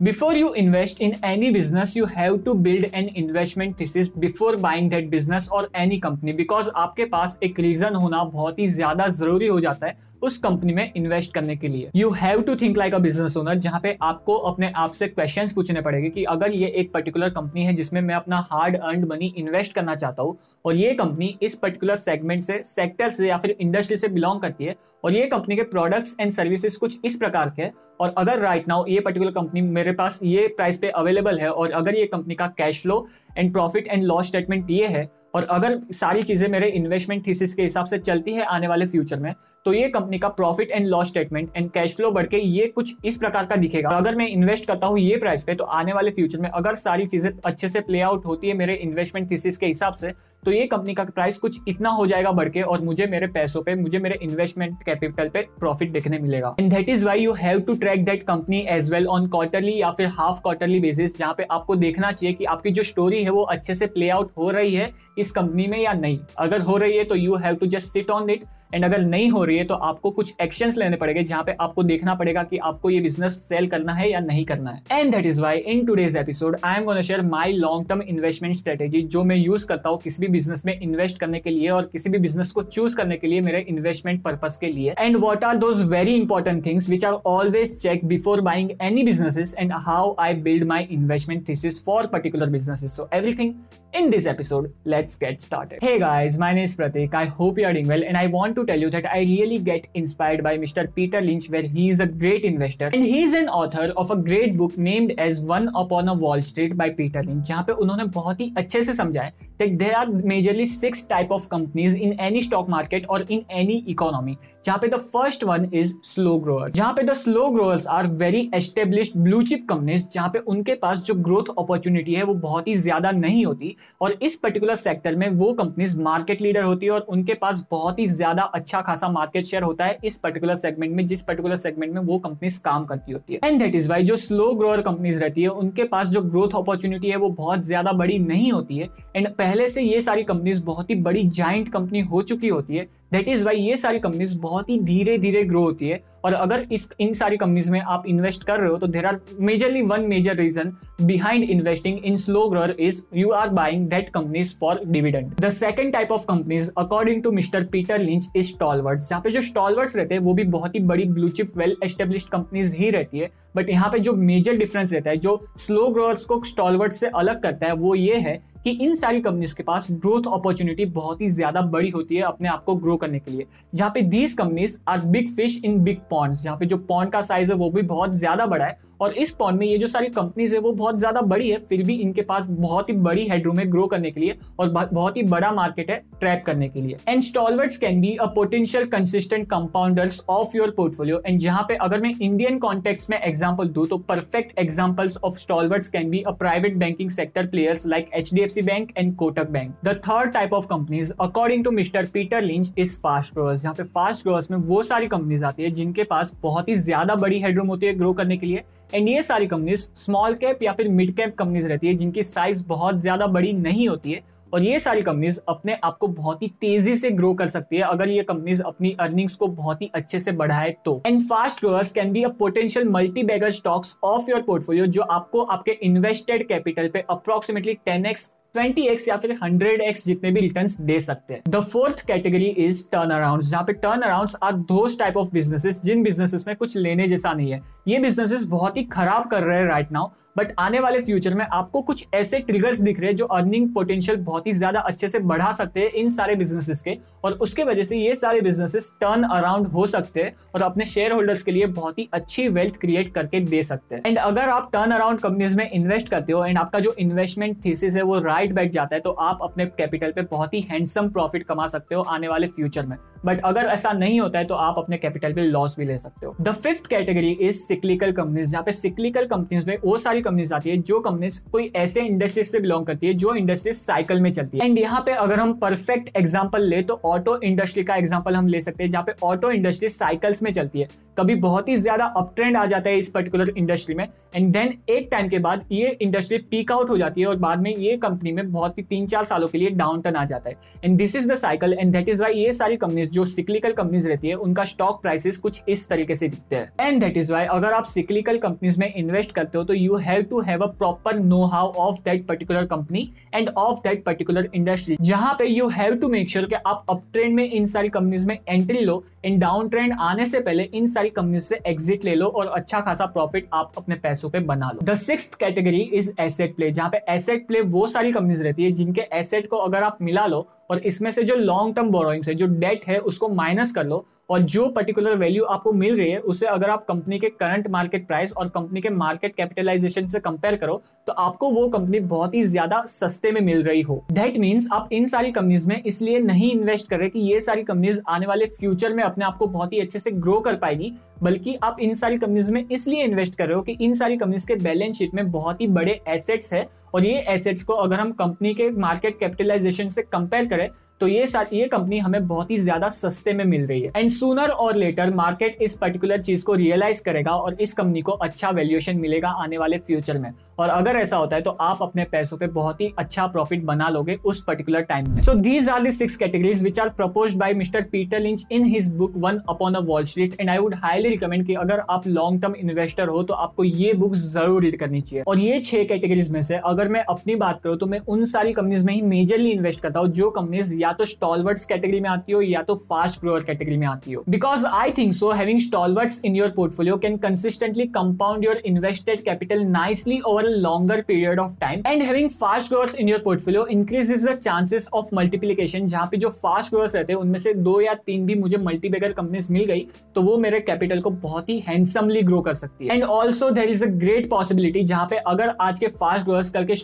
Before 0.00 0.32
you 0.32 0.52
invest 0.54 1.00
in 1.00 1.18
any 1.24 1.50
business, 1.50 1.96
you 1.96 2.06
have 2.06 2.44
to 2.44 2.54
build 2.54 2.84
an 2.92 3.08
investment 3.16 3.76
thesis 3.78 4.10
before 4.10 4.56
buying 4.56 4.88
that 4.90 5.10
business 5.10 5.48
or 5.48 5.62
any 5.74 5.98
company 5.98 6.32
because 6.32 6.68
आपके 6.76 7.04
पास 7.04 7.38
एक 7.42 7.58
reason 7.60 7.94
होना 7.94 8.22
बहुत 8.24 8.58
ही 8.58 8.66
ज़्यादा 8.68 9.08
ज़रूरी 9.08 9.46
हो 9.46 9.58
जाता 9.60 9.86
है 9.86 9.96
उस 10.22 10.36
कंपनी 10.38 10.74
में 10.74 10.92
इन्वेस्ट 10.96 11.34
करने 11.34 11.56
के 11.56 11.68
लिए। 11.68 11.90
You 11.96 12.10
have 12.10 12.42
to 12.42 12.56
think 12.56 12.78
like 12.78 12.94
a 12.94 12.98
business 12.98 13.36
owner 13.36 13.54
जहाँ 13.56 13.80
पे 13.82 13.96
आपको 14.02 14.36
अपने 14.52 14.70
आप 14.76 14.92
से 14.92 15.08
क्वेश्चंस 15.08 15.52
पूछने 15.52 15.80
पड़ेंगे 15.80 16.10
कि 16.10 16.24
अगर 16.34 16.52
ये 16.52 16.68
एक 16.76 16.92
पर्टिकुलर 16.92 17.30
कंपनी 17.30 17.64
है 17.64 17.74
जिसमें 17.74 18.00
मैं 18.00 18.14
अपना 18.14 18.46
हार्ड 18.52 18.76
अर्न 18.76 19.08
मनी 19.10 19.34
इन्वेस्ट 19.38 19.74
करना 19.74 19.94
चाहता 19.94 20.22
हूँ 20.22 20.38
और 20.64 20.74
ये 20.74 20.94
कंपनी 20.94 21.36
इस 21.42 21.54
पर्टिकुलर 21.56 21.96
सेगमेंट 21.96 22.44
से 22.44 22.62
सेक्टर 22.66 23.10
से 23.10 23.28
या 23.28 23.38
फिर 23.38 23.56
इंडस्ट्री 23.60 23.96
से 23.96 24.08
बिलोंग 24.10 24.40
करती 24.40 24.64
है 24.64 24.76
और 25.04 25.12
ये 25.12 25.26
कंपनी 25.26 25.56
के 25.56 25.62
प्रोडक्ट्स 25.74 26.16
एंड 26.20 26.32
सर्विसेज़ 26.32 26.78
कुछ 26.78 26.98
इस 27.04 27.16
प्रकार 27.16 27.52
के 27.60 27.70
और 28.00 28.14
अगर 28.18 28.40
राइट 28.40 28.68
नाउ 28.68 28.84
ये 28.88 29.00
पर्टिकुलर 29.00 29.30
कंपनी 29.32 29.60
मेरे 29.70 29.92
पास 29.92 30.18
ये 30.22 30.46
प्राइस 30.56 30.78
पे 30.78 30.88
अवेलेबल 30.96 31.38
है 31.38 31.50
और 31.50 31.70
अगर 31.72 31.94
ये 31.94 32.06
कंपनी 32.06 32.34
का 32.34 32.46
cash 32.58 32.82
flow 32.82 33.06
and 33.38 33.52
profit 33.52 33.88
and 33.88 34.04
loss 34.04 34.26
statement 34.26 34.70
ये 34.70 34.86
है 34.86 35.08
और 35.34 35.44
अगर 35.50 35.80
सारी 35.92 36.22
चीज़ें 36.22 36.48
मेरे 36.48 36.68
इन्वेस्टमेंट 36.72 37.26
थीसिस 37.26 37.54
के 37.54 37.62
हिसाब 37.62 37.86
से 37.86 37.98
चलती 37.98 38.32
है 38.32 38.44
आने 38.46 38.68
वाले 38.68 38.86
फ्यूचर 38.86 39.18
में 39.20 39.32
तो 39.66 39.72
ये 39.72 39.88
कंपनी 39.88 40.18
का 40.18 40.28
profit 40.30 40.70
and 40.70 40.86
loss 40.86 41.08
statement 41.08 41.50
and 41.56 41.70
cash 41.70 41.94
flow 41.96 42.10
बढ़ 42.10 42.26
के 42.26 42.38
ये 42.38 42.66
कुछ 42.66 42.94
इस 43.04 43.16
प्रकार 43.16 43.46
का 43.46 43.56
दिखेगा। 43.56 43.88
अगर 43.88 44.16
मैं 44.16 44.26
इन्वेस्ट 44.28 44.66
करता 44.66 44.86
हूँ 44.86 44.98
ये 44.98 45.16
प्राइस 45.16 45.44
पे 45.44 45.54
तो 45.54 45.64
आने 45.64 45.92
वाले 45.92 46.10
फ्यूचर 46.10 46.40
में 46.40 46.48
अगर 46.50 46.74
सारी 46.76 47.06
चीज़ें 47.06 47.30
अच्छे 47.44 47.68
से 47.68 47.80
प्ले 47.80 48.00
आउट 48.00 48.26
होती 48.26 48.48
है 48.48 48.54
मेरे 48.54 48.74
इन्वेस्टमेंट 48.76 49.30
थीसिस 49.30 49.56
के 49.56 49.66
हिसाब 49.66 49.94
से 49.94 50.12
तो 50.42 50.52
ये 50.52 50.66
कंपनी 50.66 50.94
का 50.94 51.04
प्राइस 51.04 51.38
कुछ 51.38 51.58
इतना 51.68 51.90
हो 51.90 52.06
जाएगा 52.06 52.30
बढ़ 52.32 52.48
के 52.48 52.62
और 52.62 52.80
मुझे 52.80 53.06
मेरे 53.06 53.26
पैसों 53.28 53.62
पे, 53.62 53.74
मुझे 53.74 53.98
मेरे 53.98 54.18
इन्वेस्टमेंट 54.22 54.82
कैपिटल 54.84 55.28
पे 55.28 55.42
प्रॉफिट 55.58 55.92
देखने 55.92 56.18
मिलेगा। 56.18 56.54
And 56.60 56.70
that 56.74 56.88
is 56.88 57.04
why 57.06 57.20
you 57.20 57.32
have 57.34 57.60
to 57.60 57.74
track 57.76 58.04
that 58.04 58.22
company 58.22 58.64
as 58.68 58.90
well 58.92 59.06
on 59.08 59.28
quarterly 59.28 59.80
या 59.80 59.90
फिर 59.90 60.08
हाफ़ 60.18 60.40
क्वार्टरली 60.42 60.80
बेसिस 60.80 61.18
जहाँ 61.18 61.34
पे 61.38 61.46
आपको 61.50 61.76
देखना 61.76 62.12
चाहिए 62.12 62.34
कि 62.34 62.44
आपकी 62.46 62.70
जो 62.70 62.82
स्टोरी 62.84 63.22
है 63.24 63.30
वो 63.30 63.42
अच्छे 63.46 63.74
से 63.74 63.86
प्ले 63.88 64.08
आउट 64.10 64.30
हो 64.38 64.50
रही 64.50 64.74
है 64.74 64.92
इस 65.18 65.30
कंपनी 65.30 65.66
में 65.66 65.78
या 65.78 65.92
नहीं। 65.94 66.18
अगर 66.38 66.60
हो 66.60 66.76
रही 66.76 66.96
है 66.96 67.04
तो 67.04 67.16
you 67.16 67.36
have 67.36 67.56
to 67.56 67.66
just 67.66 67.88
sit 67.88 68.10
on 68.10 68.30
it 68.30 68.44
and 68.74 68.84
अगर 68.84 69.00
नहीं 69.00 69.30
हो 69.30 69.44
रही 69.44 69.57
है 69.58 69.64
तो 69.64 69.74
आपको 69.88 70.10
कुछ 70.10 70.34
एक्शंस 70.42 70.76
लेने 70.78 70.96
पड़ेंगे 70.96 71.22
जहाँ 71.22 71.42
पे 71.44 71.56
आपको 71.60 71.82
देखना 71.82 72.14
पड़ेगा 72.14 72.42
कि 72.42 72.58
आपको 72.70 72.90
ये 72.90 73.00
बिज़नेस 73.00 73.36
सेल 73.48 73.66
करना 73.68 73.92
है 73.92 74.10
या 74.10 74.20
नहीं 74.20 74.44
करना 74.44 74.70
है 74.70 75.00
and 75.00 75.14
that 75.14 75.26
is 75.26 75.40
why 75.40 75.58
in 75.72 75.84
today's 75.86 76.16
episode 76.16 76.58
I 76.64 76.78
am 76.78 76.84
gonna 76.84 77.00
share 77.00 77.22
my 77.26 77.52
long 77.54 77.88
term 77.88 78.02
investment 78.02 78.56
strategy 78.56 79.02
जो 79.14 79.24
मैं 79.24 79.36
यूज़ 79.36 79.66
करता 79.68 79.90
हूँ 79.90 79.98
किसी 80.00 80.22
भी 80.22 80.32
बिज़नेस 80.32 80.64
में 80.66 80.78
इन्वेस्ट 80.78 81.18
करने 81.20 81.40
के 81.40 81.50
लिए 81.50 81.68
और 81.70 81.90
किसी 81.92 82.10
भी 82.10 82.18
बिज़नेस 82.18 82.50
को 82.50 82.62
चूज़ 82.68 82.96
करने 82.96 83.16
के 83.16 83.26
लिए 83.26 83.40
मेरे 83.40 83.64
इन्वेस्टमेंट 83.68 84.22
पर्पज 84.22 84.56
के 84.60 84.70
लिए 84.72 84.94
and 84.98 85.16
what 85.16 85.44
are 85.44 85.56
those 85.56 85.82
very 85.90 86.14
important 86.14 86.64
things 86.66 86.88
which 86.90 87.04
are 87.04 87.20
always 87.26 87.78
check 87.82 88.04
before 88.08 88.40
buying 88.50 88.70
any 88.82 89.04
businesses 89.04 89.54
and 89.58 89.72
how 89.86 90.14
I 90.20 90.34
build 90.48 90.64
my 90.68 90.88
investment 90.90 91.48
thesis 91.48 91.84
for 91.84 92.06
particular 92.12 92.50
businesses 92.50 92.96
so 92.96 93.08
everything 93.14 93.54
In 93.90 94.10
this 94.10 94.26
episode, 94.26 94.70
let's 94.84 95.16
get 95.16 95.40
started. 95.40 95.78
Hey 95.82 95.98
guys, 95.98 96.38
my 96.38 96.52
name 96.52 96.64
is 96.64 96.76
Pratik. 96.76 97.14
I 97.14 97.24
hope 97.26 97.58
you 97.58 97.64
are 97.64 97.72
doing 97.72 97.86
well 97.86 98.02
and 98.04 98.18
I 98.18 98.26
want 98.26 98.54
to 98.56 98.66
tell 98.66 98.78
you 98.78 98.90
that 98.90 99.06
I 99.06 99.20
really 99.38 99.58
get 99.58 99.86
inspired 99.94 100.42
by 100.42 100.56
Mr. 100.58 100.84
Peter 100.94 101.20
Lynch 101.20 101.48
where 101.50 101.62
he 101.62 101.88
is 101.90 102.00
a 102.00 102.06
great 102.06 102.44
investor 102.44 102.90
and 102.92 103.02
he 103.04 103.22
is 103.22 103.34
an 103.34 103.48
author 103.48 103.92
of 103.96 104.10
a 104.10 104.16
great 104.16 104.56
book 104.56 104.76
named 104.78 105.12
as 105.18 105.40
One 105.40 105.68
Upon 105.74 106.08
a 106.08 106.14
Wall 106.14 106.42
Street 106.42 106.76
by 106.76 106.90
Peter 107.00 107.22
Lynch 107.22 107.46
जहाँ 107.48 107.62
पे 107.66 107.72
उन्होंने 107.84 108.04
बहुत 108.18 108.40
ही 108.40 108.52
अच्छे 108.58 108.82
से 108.82 108.94
समझा 108.94 109.22
है 109.22 109.32
that 109.60 109.78
there 109.78 109.96
are 109.98 110.06
majorly 110.32 110.66
six 110.72 111.02
type 111.12 111.34
of 111.38 111.48
companies 111.54 111.98
in 112.06 112.14
any 112.28 112.42
stock 112.48 112.68
market 112.68 113.08
or 113.08 113.20
in 113.36 113.44
any 113.62 113.78
economy 113.94 114.36
जहाँ 114.64 114.78
पे 114.82 114.90
the 114.90 115.02
first 115.14 115.46
one 115.48 115.68
is 115.82 115.94
slow 116.12 116.36
growers 116.46 116.74
जहाँ 116.76 116.92
पे 116.94 117.06
the 117.06 117.18
slow 117.24 117.46
growers 117.56 117.86
are 117.98 118.06
very 118.24 118.42
established 118.60 119.20
blue 119.28 119.42
chip 119.52 119.66
companies 119.72 120.08
जहाँ 120.14 120.28
पे 120.32 120.38
उनके 120.54 120.74
पास 120.82 121.02
जो 121.10 121.14
growth 121.28 121.54
opportunity 121.64 122.16
है 122.16 122.22
वो 122.24 122.34
बहुत 122.46 122.68
ही 122.68 122.74
ज़्यादा 122.76 123.10
नहीं 123.20 123.44
होती 123.46 123.74
और 124.00 124.18
इस 124.22 124.36
पर्टिकुलर 124.42 124.74
सेक्टर 124.76 125.16
में 125.16 125.28
वो 125.38 125.52
कंपनीज़ 125.54 125.98
मार्केट 126.00 126.42
लीडर 126.42 126.62
होती 126.62 126.86
है 126.86 126.92
और 126.92 127.00
उनके 127.08 127.34
पास 127.42 127.66
बहुत 127.70 127.98
ही 127.98 128.06
ज़्यादा 128.06 128.42
अच्छा 128.54 128.80
खासा 128.82 129.08
मार्केट 129.08 129.27
शेयर 129.36 129.62
होता 129.62 129.84
है 129.84 129.98
इस 130.04 130.18
पर्टिकुलर 130.18 130.56
सेगमेंट 130.56 130.94
में, 130.96 131.06
जिस 131.06 131.22
पर्टिकुलर 131.22 131.56
सेगमेंट 131.56 131.92
में 131.94 132.00
वो 132.02 132.18
कंपनीज़ 132.18 132.60
काम 132.62 132.84
करती 132.84 133.12
होती 133.12 133.34
है। 133.34 133.40
एंड 133.44 133.58
दैट 133.60 133.74
इज़ 133.74 133.88
वाई 133.90 134.04
जो 134.04 134.16
स्लो 134.16 134.52
ग्रोअर 134.54 134.80
कंपनीज़ 134.82 135.20
रहती 135.20 135.42
है, 135.42 135.48
उनके 135.48 135.84
पास 135.86 136.08
जो 136.08 136.22
ग्रोथ 136.22 136.56
अपॉर्चुनिटी 136.56 137.10
है, 137.10 137.16
वो 137.16 137.28
बहुत 137.30 137.64
ज़्यादा 137.64 137.92
बड़ी 137.92 138.18
नहीं 138.18 138.52
होती 138.52 138.78
है। 138.78 138.88
एंड 139.16 139.28
पहले 139.28 139.68
से 139.68 139.82
ये 139.82 140.00
सारी 140.00 140.22
कंपनीज़ 140.24 140.64
बहुत 140.64 140.90
ही 140.90 140.94
बड़ी 141.02 141.26
जाइंट 141.30 141.72
कंपनी 141.72 142.00
हो 142.02 142.22
चुकी 142.22 142.48
होती 142.48 142.76
है। 142.76 142.86
दैट 143.12 143.28
इज़ 143.28 143.44
वाई 143.44 143.56
ये 143.56 143.76
सारी 143.76 143.98
कंपनीज़ 143.98 144.38
बहुत 144.40 144.68
ही 144.70 144.78
धीरे 144.84 145.16
धीरे 145.18 145.42
ग्रो 145.44 145.62
होती 145.62 145.88
है। 145.88 146.02
और 146.24 146.34
अगर 146.34 146.66
इस, 146.72 146.88
इन 147.00 147.12
सारी 147.14 147.36
कंपनीज़ 147.36 147.70
में 147.72 147.80
आप 147.80 148.04
इन्वेस्ट 148.08 148.44
कर 148.44 148.60
रहे 148.60 148.70
हो 148.70 148.76
तो 148.78 148.86
there 148.86 149.06
are 149.06 149.20
majorly 149.40 149.82
one 149.82 150.06
major 150.08 150.36
reason 150.36 150.72
behind 151.02 151.44
investing 151.44 151.98
in 152.04 152.16
slow 152.16 152.48
grower 152.48 152.74
is 152.80 153.02
you 153.16 153.30
are 153.32 153.48
buying 153.50 153.88
that 153.90 154.08
companies 154.10 154.56
for 154.60 154.80
dividend 154.86 155.32
the 155.40 155.50
second 155.50 155.92
type 155.92 156.12
of 156.12 156.26
companies 156.26 156.70
according 156.78 157.22
to 157.22 157.32
mister 157.32 157.64
Peter 157.72 157.98
Lynch 157.98 158.30
is 158.36 158.46
stalwarts 158.48 159.08
जहाँ 159.18 159.24
पे 159.24 159.30
जो 159.30 159.40
स्टॉलवर्स 159.42 159.96
रहते 159.96 160.14
हैं, 160.14 160.20
वो 160.22 160.32
भी 160.34 160.44
बहुत 160.44 160.74
ही 160.74 160.80
बड़ी 160.80 161.04
blue 161.04 161.28
chip 161.28 161.56
well 161.56 161.76
establish 161.84 162.24
companies 162.24 162.74
ही 162.76 162.90
रहती 162.90 163.18
है। 163.18 163.30
बट 163.56 163.70
यहाँ 163.70 163.90
पे 163.92 163.98
जो 163.98 164.12
मेजर 164.12 164.56
डिफरेंस 164.56 164.92
रहता 164.92 165.10
है, 165.10 165.16
जो 165.16 165.46
स्लो 165.58 165.88
ग्रोअर्स 165.88 166.24
को 166.24 166.42
स्टॉलवर्ड 166.44 166.92
से 166.92 167.06
अलग 167.06 167.42
करता 167.42 167.66
है, 167.66 167.72
वो 167.72 167.94
ये 167.94 168.16
है 168.16 168.36
कि 168.64 168.70
इन 168.70 168.94
सारी 168.96 169.20
कंपनीज़ 169.20 169.54
के 169.56 169.62
पास 169.62 169.86
ग्रोथ 169.92 170.22
अपॉर्चुनिटी 170.32 170.84
बहुत 170.94 171.20
ही 171.20 171.28
ज़्यादा 171.30 171.60
बड़ी 171.68 171.90
होती 171.90 172.16
है 172.16 172.22
अपने 172.22 172.48
आप 172.48 172.64
को 172.64 172.74
ग्रो 172.76 172.96
करने 172.96 173.18
के 173.18 173.30
लिए। 173.30 173.46
जहाँ 173.74 173.90
पे 173.94 174.02
these 174.04 174.32
companies 174.34 174.78
are 174.88 175.00
big 175.06 175.28
fish 175.36 175.60
in 175.64 175.78
big 175.84 175.98
pond 176.10 176.36
जहाँ 176.36 176.56
पे 176.58 176.66
जो 176.66 176.78
पॉन्ड 176.88 177.12
का 177.12 177.22
साइज़ 177.22 177.52
है 177.52 177.56
वो 177.58 177.70
भी 177.70 177.82
बहुत 177.84 178.14
ज़्यादा 178.14 178.46
बड़ा 178.46 178.64
है 178.64 178.76
और 179.00 179.12
इस 179.14 179.30
पॉन्ड 179.30 179.58
में 179.58 179.66
ये 179.66 179.78
जो 179.78 179.86
सारी 179.88 180.08
कंपनीज़ 180.10 180.54
है 180.54 180.60
वो 180.60 180.72
बहुत 180.74 180.98
ज़्यादा 180.98 181.20
बड़ी 181.22 181.50
है, 181.50 181.58
फिर 181.58 181.82
भी 181.82 181.94
इनके 181.96 182.22
पास 182.22 182.46
बहुत 182.50 182.88
ही 182.88 182.94
बड़ी 182.98 183.28
हेडरूम 183.28 183.58
है 183.58 183.66
ग्रो 183.66 183.86
करने 183.86 184.10
के 184.10 184.20
लिए 184.20 184.36
और 184.58 184.70
बहुत 184.70 185.16
ही 185.16 185.22
बड़ा 185.24 185.50
मार्केट 185.52 185.90
है 185.90 185.96
ट्रैप 186.20 186.42
करने 186.46 186.68
के 186.68 186.80
लिए। 186.80 186.96
And 187.08 187.22
stalwarts 187.22 187.76
can 187.78 188.00
be 188.00 188.14
a 188.16 188.26
potential 188.34 188.86
consistent 188.88 189.46
compounders 189.50 190.22
of 190.30 190.56
your 190.56 190.70
portfolio 190.76 191.22
and 191.26 191.40
जहाँ 191.40 191.62
पे 191.68 191.74
अगर 191.78 192.00
मैं 192.02 192.14
इंडियन 192.20 192.58
कॉन्टेक्स 192.58 193.10
में 193.10 193.20
एग्ज़ाम्पल 193.20 193.68
दू 193.68 193.86
तो 193.86 193.98
perfect 194.08 194.58
examples 194.58 195.16
of 195.24 195.38
stalwarts 195.38 195.88
can 195.88 196.10
be 196.10 196.20
a 196.20 196.30
private 196.38 196.76
banking 196.76 197.10
sector 197.10 197.46
players 197.46 197.86
like 197.86 198.10
H 198.14 198.34
D 198.34 198.46
C 198.48 198.62
bank 198.62 198.92
and 198.98 199.14
Kotak 199.16 199.50
bank 199.50 199.74
the 199.84 199.94
third 200.06 200.32
type 200.32 200.52
of 200.54 200.66
companies 200.66 201.12
according 201.20 201.64
to 201.64 201.70
mister 201.70 202.06
Peter 202.14 202.42
Lynch 202.42 202.72
is 202.78 202.96
fast 203.00 203.34
growers 203.34 203.62
जहाँ 203.62 203.74
पे 203.74 203.84
fast 203.84 204.22
growers 204.22 204.50
में 204.50 204.58
वो 204.58 204.82
सारी 204.84 205.08
companies 205.08 205.44
आती 205.44 205.62
है 205.62 205.70
जिनके 205.72 206.04
पास 206.04 206.36
बहुत 206.42 206.68
ही 206.68 206.76
ज़्यादा 206.76 207.14
बड़ी 207.16 207.40
हेडरूम 207.42 207.68
होती 207.68 207.86
है 207.86 207.94
ग्रो 207.94 208.12
करने 208.14 208.36
के 208.36 208.46
लिए. 208.46 208.64
एंड 208.94 209.08
ये 209.08 209.22
सारी 209.22 209.46
कंपनीज़ 209.46 209.90
स्मॉल 209.96 210.34
कैप 210.36 210.62
या 210.62 210.72
फिर 210.72 210.88
मिड 210.90 211.14
कैप 211.16 211.36
कंपनीज़ 211.38 211.68
रहती 211.68 211.86
है 211.86 211.94
जिनकी 211.94 212.22
साइज़ 212.24 212.66
बहुत 212.66 213.00
ज़्यादा 213.00 213.26
बड़ी 213.28 213.52
नहीं 213.52 213.88
होती 213.88 214.12
है. 214.12 214.22
और 214.52 214.62
ये 214.62 214.78
सारी 214.80 215.02
कंपनीज़ 215.02 215.38
अपने 215.48 215.72
आप 215.84 215.96
को 215.98 216.08
बहुत 216.08 216.42
ही 216.42 216.48
तेज़ी 216.60 216.94
से 216.98 217.10
ग्रो 217.10 217.32
कर 217.34 217.48
सकती 217.48 217.76
है 217.76 217.82
अगर 217.84 218.08
ये 218.08 218.22
कंपनीज़ 218.22 218.62
अपनी 218.62 218.94
अर्निंग्स 219.00 219.34
को 219.36 219.46
बहुत 219.48 219.82
ही 219.82 219.90
अच्छे 219.94 220.20
से 220.20 220.32
बढ़ाए 220.32 220.70
तो. 220.84 221.02
And 221.06 221.20
fast 221.28 221.60
growers 221.60 221.92
can 221.92 222.12
be 222.12 222.22
a 222.22 222.28
potential 222.38 222.88
multi 222.88 223.22
bagger 223.22 223.50
stocks 223.52 223.96
of 224.04 224.30
your 224.30 224.42
portfolio 224.42 224.86
जो 224.88 225.02
आपको 225.02 225.42
आपके 225.42 225.72
इन्वेस्टेड 225.82 226.46
कैपिटल 226.48 226.88
पे 226.88 227.04
अप्रोक्सीमेटली 227.10 227.74
टेन 227.84 228.06
एक्स 228.06 228.32
20x 228.54 229.08
या 229.08 229.16
फिर 229.16 229.32
100x 229.34 230.04
जितने 230.04 230.30
भी 230.30 230.40
रिटर्न्स 230.40 230.80
दे 230.80 230.98
सकते 231.00 231.34
हैं। 231.34 231.42
The 231.48 231.60
fourth 231.62 232.04
category 232.06 232.46
is 232.58 232.84
turn 232.92 233.10
around 233.10 233.42
जहाँ 233.42 233.64
पे 233.64 233.72
turn 233.74 234.00
around 234.00 234.30
are 234.42 234.52
those 234.52 234.98
type 234.98 235.16
of 235.16 235.32
businesses 235.32 235.82
Jin 235.82 236.02
businesses 236.02 236.46
में 236.48 236.54
कुछ 236.56 236.76
लेने 236.76 237.08
जैसा 237.08 237.32
नहीं 237.32 237.50
है। 237.52 237.60
ये 237.88 237.98
बिजनेसेस 237.98 238.44
बहुत 238.48 238.76
ही 238.76 238.84
खराब 238.86 239.28
कर 239.30 239.42
रहे 239.42 239.58
हैं 239.58 239.66
राइट 239.66 239.92
नाउ 239.92 240.10
बट 240.36 240.52
आने 240.58 240.80
वाले 240.80 241.00
फ्यूचर 241.02 241.34
में 241.34 241.44
आपको 241.44 241.80
कुछ 241.82 242.04
ऐसे 242.14 242.38
ट्रिगर्स 242.40 242.80
दिख 242.80 242.98
रहे 243.00 243.10
हैं 243.10 243.16
जो 243.16 243.24
अर्निंग 243.26 243.68
पोटेंशियल 243.74 244.16
बहुत 244.18 244.46
ही 244.46 244.52
ज़्यादा 244.52 244.80
अच्छे 244.80 245.08
से 245.08 245.18
बढ़ा 245.20 245.50
सकते 245.52 245.80
हैं 245.80 245.90
इन 245.92 246.10
सारे 246.10 246.34
बिजनेसेस 246.36 246.82
के, 246.82 246.96
और 247.24 247.32
उसके 247.32 247.64
वजह 247.64 247.82
से 247.82 247.96
ये 247.98 248.14
सारे 248.14 248.40
बिजनेसेस 248.40 248.90
टर्न 249.00 249.22
अराउंड 249.24 249.66
हो 249.68 249.86
सकते 249.86 250.22
हैं 250.22 250.34
और 250.54 250.62
अपने 250.62 250.84
शेयर 250.86 251.12
होल्डर्स 251.12 251.42
के 251.42 251.52
लिए 251.52 251.66
बहुत 251.68 251.98
ही 251.98 252.08
अच्छी 252.12 252.46
वेल्थ 252.48 252.76
क्रिएट 252.80 253.12
करके 253.14 253.40
दे 253.40 253.62
सकते 253.62 253.94
हैं। 253.94 254.02
एंड 254.06 254.18
अगर 254.18 254.48
आप 254.48 254.70
टर्न 254.72 254.92
अराउंड 254.92 255.20
कंपनीज़ 255.20 255.56
में 255.56 255.70
इन्वेस्ट 255.70 256.08
करते 256.08 256.32
हो 256.32 256.44
एंड 256.44 256.58
आपका 256.58 256.78
जो 256.78 256.94
इन्वेस्टमेंट 256.98 257.64
थीसिस 257.64 257.96
है 257.96 258.02
वो 258.02 258.18
राइट 258.20 258.37
बैठ 258.46 258.72
जाता 258.72 258.96
है 258.96 259.00
तो 259.00 259.10
आप 259.10 259.38
अपने 259.42 259.66
कैपिटल 259.68 260.12
पे 260.12 260.22
बहुत 260.30 260.54
ही 260.54 260.60
हैंडसम 260.70 261.08
प्रॉफिट 261.10 261.46
कमा 261.46 261.66
सकते 261.66 261.94
हो 261.94 262.02
आने 262.04 262.28
वाले 262.28 262.46
फ्यूचर 262.48 262.86
में। 262.86 262.96
बट 263.26 263.40
अगर 263.44 263.66
ऐसा 263.66 263.92
नहीं 263.92 264.20
होता 264.20 264.38
है 264.38 264.44
तो 264.44 264.54
आप 264.56 264.74
अपने 264.78 264.96
कैपिटल 264.98 265.32
पे 265.32 265.42
लॉस 265.42 265.76
भी 265.78 265.84
ले 265.86 265.98
सकते 265.98 266.26
हो। 266.26 266.34
The 266.40 266.52
fifth 266.54 266.86
category 266.86 267.30
is 267.30 267.56
cyclical 267.58 268.12
companies 268.12 268.50
जहाँ 268.50 268.62
पे 268.64 268.72
सिक्लिकल 268.72 269.26
कंपनीज़ 269.26 269.66
में 269.66 269.76
वो 269.84 269.96
सारी 269.98 270.22
कंपनीज़ 270.22 270.54
आती 270.54 270.70
है, 270.70 270.76
जो 270.78 271.00
कंपनीज़ 271.00 271.40
कोई 271.52 271.70
ऐसे 271.76 272.02
इंडस्ट्री 272.02 272.44
से 272.44 272.60
बिलोंग 272.60 272.86
करती 272.86 273.06
है, 273.06 273.14
जो 273.14 273.34
इंडस्ट्री 273.34 273.72
साइकिल 273.72 274.20
में 274.20 274.32
चलती 274.32 274.58
है। 274.58 274.66
एंड 274.66 274.78
यहाँ 274.78 275.02
पे 275.06 275.12
अगर 275.14 275.40
हम 275.40 275.52
परफेक्ट 275.58 276.16
एग्ज़ाम्पल 276.16 276.62
ले 276.64 276.82
तो 276.82 277.00
ऑटो 277.06 277.38
इंडस्ट्री 277.42 277.84
का 277.84 277.96
एग्ज़ाम्पल 277.96 278.36
हम 278.36 278.48
ले 278.48 278.60
सकते 278.60 278.82
हैं, 278.84 278.90
जहाँ 278.90 279.04
पे 279.04 279.12
ऑटो 279.22 279.50
इंडस्ट्री 279.50 279.88
साइकिल्स 279.88 280.42
में 280.42 280.52
चलती 280.52 280.80
है। 280.80 280.88
कभी 281.18 281.34
बहुत 281.36 281.68
ही 281.68 281.76
ज़्यादा 281.76 282.04
अप 282.16 282.32
ट्रेंड 282.36 282.56
आ 282.56 282.64
जाता 282.66 282.90
है 282.90 282.98
इस 282.98 283.10
पर्टिकुलर 283.10 283.48
इंडस्ट्री 283.50 283.94
में 283.94 284.06
एंड 284.34 284.52
देन 284.52 284.74
एक 284.88 285.08
टाइम 285.12 285.28
के 285.28 285.38
बाद 285.38 285.64
ये 285.72 285.88
इंडस्ट्री 286.02 286.38
पीक 286.50 286.72
आउट 286.72 286.90
हो 286.90 286.98
जाती 286.98 287.20
है, 287.20 287.26
और 287.26 287.36
बाद 287.38 287.60
में 287.60 287.70
ये 287.70 287.96
कंपनी 287.98 288.27
में 288.32 288.50
बहुत 288.52 288.78
ही 288.78 288.82
तीन 288.84 289.06
चार 289.06 289.24
सालों 289.24 289.48
के 289.48 289.58
लिए 289.58 289.70
डाउन 289.72 290.00
टर्न 290.00 290.16
आ 290.16 290.24
जाता 290.24 290.50
है। 290.50 290.56
And 290.84 290.96
this 290.98 291.16
is 291.16 291.30
the 291.32 291.34
cycle 291.36 291.72
and 291.72 291.92
that 291.92 292.08
is 292.08 292.22
why 292.22 292.34
ये 292.34 292.52
सारी 292.52 292.76
कंपनीज़ 292.76 293.10
जो 293.10 293.24
सिक्लिकल 293.26 293.72
कंपनीज़ 293.72 294.08
रहती 294.08 294.28
है, 294.28 294.34
उनका 294.36 294.64
स्टॉक 294.64 295.00
प्राइसेस 295.02 295.36
कुछ 295.38 295.62
इस 295.68 295.88
तरीके 295.88 296.16
से 296.16 296.28
दिखते 296.28 296.56
हैं। 296.56 296.72
एंड 296.80 297.00
दैट 297.00 297.16
इज़ 297.16 297.32
वाई 297.32 297.44
अगर 297.48 297.72
आप 297.72 297.84
सिक्लिकल 297.86 298.38
कंपनीज़ 298.38 298.78
में 298.80 298.92
इन्वेस्ट 298.94 299.32
करते 299.32 299.58
हो 299.58 299.64
तो 299.64 299.74
you 299.74 299.96
have 299.98 300.22
to 300.22 300.40
have 300.40 300.62
a 300.62 300.66
proper 300.78 301.18
know 301.18 301.44
how 301.46 301.72
of 301.78 302.02
that 302.04 302.26
particular 302.26 302.66
company 302.66 303.08
and 303.34 303.48
of 303.48 303.78
that 303.84 304.04
particular 304.04 304.48
industry 304.54 304.96
जहाँ 305.02 305.34
पे 305.38 305.46
you 305.46 305.68
have 305.70 305.96
to 305.96 306.08
make 306.08 306.30
sure 306.30 306.46
कि 306.46 306.54
आप 306.66 306.84
अप 306.90 307.02
ट्रेंड 307.12 307.34
में 307.34 307.44
इन 307.44 307.66
सारी 307.68 307.88
कंपनीज़ 307.88 308.26
में 308.28 308.38
एंट्री 308.48 308.80
लो 308.80 309.02
इन 309.24 309.38
डाउन 309.38 309.68
ट्रेंड 309.68 309.92
आने 310.00 310.26
से 310.26 310.40
पहले 310.40 310.62
इन 310.64 310.86
सारी 310.88 311.10
कंपनीज़ 311.10 311.44
से 311.44 311.60
एग्जिट 311.66 312.04
ले 312.04 312.14
लो 312.14 312.26
और 312.28 312.46
अच्छा 312.48 312.80
खासा 312.80 313.06
प्रॉफिट 313.08 313.48
आप 313.54 313.72
अपने 313.78 313.94
पैसों 313.96 314.30
पे 314.30 314.40
बना 314.42 314.70
लो। 314.70 314.84
The 314.84 314.94
six 314.98 315.26
category 315.34 315.80
is 315.80 316.10
asset 316.20 316.54
play 316.56 316.70
जहाँ 316.70 316.90
पे 316.90 317.00
एसेट 317.08 317.46
प्ले 317.46 317.60
वो 317.68 317.86
सारी 317.86 318.12
कंपनीज़ 318.18 318.44
रहती 318.44 318.64
है 318.64 318.70
जिनके 318.72 319.08
एसेट 319.14 319.48
को 319.48 319.56
अगर 319.60 319.82
आप 319.82 319.98
मिला 320.02 320.26
लो 320.26 320.46
और 320.70 320.78
इसमें 320.80 321.10
से 321.10 321.22
जो 321.24 321.34
लॉन्ग 321.36 321.74
टर्म 321.76 321.90
बोरोइंग्स 321.90 322.28
है, 322.28 322.34
जो 322.34 322.46
डेट 322.48 322.86
है, 322.88 322.98
उसको 323.00 323.28
माइनस 323.30 323.72
कर 323.72 323.86
लो 323.86 324.06
और 324.30 324.40
जो 324.42 324.68
पर्टिकुलर 324.68 325.14
वैल्यू 325.16 325.44
आपको 325.44 325.72
मिल 325.72 325.96
रही 325.98 326.10
है, 326.10 326.18
उसे 326.20 326.46
अगर 326.46 326.70
आप 326.70 326.84
कंपनी 326.86 327.18
के 327.18 327.28
करंट 327.30 327.68
मार्केट 327.70 328.06
प्राइस 328.06 328.32
और 328.32 328.48
कंपनी 328.48 328.80
के 328.80 328.90
मार्केट 328.90 329.34
कैपिटलाइजेशन 329.36 330.08
से 330.08 330.20
कंपेयर 330.20 330.56
करो 330.56 330.80
तो 331.06 331.12
आपको 331.14 331.50
वो 331.50 331.66
कंपनी 331.68 332.00
बहुत 332.02 332.34
ही 332.34 332.42
ज़्यादा 332.44 332.82
सस्ते 332.88 333.32
में 333.32 333.40
मिल 333.40 333.62
रही 333.62 333.82
हो। 333.82 334.04
दैट 334.12 334.36
मीन्स 334.38 334.68
आप 334.72 334.88
इन 334.92 335.06
सारी 335.08 335.30
कंपनीज़ 335.32 335.68
में 335.68 335.82
इसलिए 335.82 336.18
नहीं 336.20 336.50
इन्वेस्ट 336.52 336.88
कर 336.90 336.98
रहे 336.98 337.08
कि 337.08 337.20
ये 337.22 337.40
सारी 337.40 337.62
कंपनीज़ 337.62 338.00
आने 338.08 338.26
वाले 338.26 338.46
फ्यूचर 338.58 338.94
में 338.94 339.02
अपने 339.04 339.24
आप 339.24 339.36
को 339.38 339.46
बहुत 339.46 339.72
ही 339.72 339.80
अच्छे 339.80 339.98
से 339.98 340.10
ग्रो 340.10 340.38
कर 340.40 340.56
पाएगी, 340.56 340.92
बल्कि 341.22 341.56
आप 341.62 341.80
इन 341.80 341.94
सारी 341.94 342.16
कंपनीज़ 342.16 342.52
में 342.52 342.64
इसलिए 342.64 343.04
इन्वेस्ट 343.04 343.38
कर 343.38 343.46
रहे 343.46 343.56
हो 343.56 343.62
कि 343.62 343.76
इन 343.80 343.94
सारी 343.94 344.16
कंपनीज़ 344.16 344.46
के 344.46 344.54
बैलेंस 344.56 344.98
शीट 344.98 345.14
में 345.14 345.30
बहुत 345.30 345.60
ही 345.60 345.66
बड़े 345.68 346.00
एसेट्स 346.08 346.52
है 346.52 346.66
और 346.94 347.04
ये 347.04 347.24
एसेट्स 347.28 347.62
को 347.62 347.72
अगर 347.74 348.00
हम 348.00 348.12
कंपनी 348.14 348.54
के 348.54 348.70
मार्केट 348.78 349.18
कैपिटलाइजेशन 349.20 349.88
से 349.88 350.02
कंपेयर 350.02 350.46
करें 350.58 350.87
तो 351.00 351.06
ये 351.08 351.26
ये 351.52 351.66
कंपनी 351.68 351.98
हमें 351.98 352.26
बहुत 352.28 352.50
ही 352.50 352.56
ज़्यादा 352.58 352.88
सस्ते 352.90 353.32
में 353.32 353.44
मिल 353.44 353.66
रही 353.66 353.80
है। 353.80 353.90
एंड 353.96 354.10
सूनर 354.10 354.48
और 354.50 354.76
लेटर 354.76 355.12
मार्केट 355.14 355.58
इस 355.62 355.76
पर्टिकुलर 355.76 356.20
चीज़ 356.20 356.44
को 356.44 356.54
रियलाइज़ 356.54 357.02
करेगा 357.04 357.32
और 357.32 357.56
इस 357.60 357.72
कंपनी 357.72 358.00
को 358.02 358.12
अच्छा 358.12 358.50
वैल्यूएशन 358.50 358.98
मिलेगा 358.98 359.28
आने 359.42 359.58
वाले 359.58 359.78
फ्यूचर 359.78 360.18
में। 360.18 360.30
और 360.58 360.68
अगर 360.68 360.96
ऐसा 360.96 361.16
होता 361.16 361.36
है 361.36 361.42
तो 361.42 361.50
आप 361.50 361.82
अपने 361.82 362.04
पैसों 362.12 362.36
पे 362.36 362.46
बहुत 362.48 362.80
ही 362.80 362.92
अच्छा 362.98 363.26
प्रॉफिट 363.26 363.64
बना 363.64 363.88
लोगे 363.88 364.18
उस 364.24 364.42
पर्टिकुलर 364.44 364.82
टाइम 364.82 365.10
में। 365.10 365.20
So 365.22 365.34
these 365.36 365.68
are 365.68 365.82
the 365.82 365.92
six 365.92 366.16
categories 366.16 366.62
which 366.64 366.80
are 366.80 366.88
propose 366.90 367.34
by 367.34 367.54
mister 367.54 367.82
Peter 367.92 368.20
Lynch 368.20 368.46
in 368.52 368.64
his 368.66 368.92
book 368.96 369.12
one 369.18 369.40
upon 369.48 369.74
a 369.74 369.80
Wall 369.82 370.04
Street 370.04 370.36
and 370.40 370.50
I 370.50 370.58
would 370.58 370.74
highly 370.74 371.08
recommend 371.08 371.46
कि 371.46 371.54
अगर 371.56 371.82
आप 371.90 372.06
लॉन्ग 372.08 372.42
टर्म 372.42 372.54
इन्वेस्टर 372.56 373.08
हो 373.08 373.22
तो 373.22 373.34
आपको 373.36 373.64
ये 373.64 373.92
book 373.94 374.14
ज़रूर 374.16 374.62
read 374.62 374.78
करनी 374.78 375.00
चाहिए। 375.02 375.22
और 375.22 375.38
ये 375.38 375.60
छह 375.60 375.84
कैटेगरीज 375.84 376.30
में 376.30 376.42
से 376.42 376.56
अगर 376.64 376.88
मैं 376.88 377.04
अपनी 377.10 377.34
बात 377.36 377.60
करूँ 377.62 377.76
तो 377.78 377.86
मैं 377.86 378.00
उन 378.08 378.24
सारी 378.26 378.52
कंपनीज़ 378.52 378.86
में 378.86 378.92
ही 378.94 379.00
मेजरली 379.04 379.50
इन्वेस्ट 379.50 379.82
करता 379.82 380.00
हूँ, 380.00 380.08
जो 380.10 380.30
कंपनीज़ 380.30 380.74
या 380.74 380.87
तो 380.92 381.04
स्टॉलवर्ड्स 381.04 381.64
कैटेगरी 381.66 382.00
में 382.00 382.08
आती 382.10 382.32
हो, 382.32 382.40
या 382.42 382.62
तो 382.62 382.74
फास्ट 382.78 383.20
ग्रोअर 383.20 383.44
कैटेगरी 383.44 383.76
में 383.76 383.86
आती 383.86 384.12
हो. 384.12 384.22
Because 384.28 384.66
I 384.66 384.90
think 384.98 385.12
so 385.14 385.30
having 385.32 385.60
stalwarts 385.60 386.20
in 386.24 386.36
your 386.36 386.50
portfolio 386.56 386.96
can 386.98 387.16
consistently 387.18 387.86
compound 387.88 388.44
your 388.44 388.56
invested 388.66 389.22
capital 389.24 389.64
nicely 389.66 390.20
over 390.20 390.46
a 390.46 390.50
longer 390.58 391.02
period 391.08 391.38
of 391.40 391.58
time 391.60 391.82
and 391.86 392.02
having 392.02 392.30
fast 392.30 392.68
growers 392.68 392.94
in 392.94 393.08
your 393.08 393.20
portfolio 393.24 393.66
increases 393.68 394.24
the 394.24 394.34
chances 394.38 394.88
of 394.94 395.14
multiplication 395.14 395.86
जहाँ 395.86 396.06
पे 396.06 396.16
जो 396.16 396.28
fast 396.30 396.70
growers 396.70 396.94
रहते 396.96 397.12
हैं, 397.12 397.20
उनमें 397.20 397.38
से 397.38 397.54
दो 397.54 397.80
या 397.80 397.94
तीन 397.96 398.26
भी 398.26 398.34
मुझे 398.36 398.56
मल्टीबेगर 398.58 399.12
कंपनीज़ 399.12 399.52
मिल 399.52 399.64
गई 399.64 399.86
तो 400.14 400.22
वो 400.22 400.36
मेरे 400.38 400.60
कैपिटल 400.62 401.00
को 401.00 401.10
बहुत 401.10 401.48
ही 401.48 401.58
हैंडसमली 401.68 402.22
ग्रो 402.22 402.40
कर 402.40 402.54
सकती 402.54 402.86
है. 402.86 402.94
And 402.94 403.04
also 403.04 403.50
there 403.50 403.70
is 403.70 403.84
a 403.84 403.88
great 403.98 404.28
possibility 404.30 404.82
जहाँ 404.84 405.06
पे 405.06 405.16
अगर 405.26 405.54
आज 405.60 405.78
के 405.78 405.86
फास्ट 405.88 406.24
ग्रोअर्स 406.24 406.50
कल 406.50 406.64
के 406.64 406.74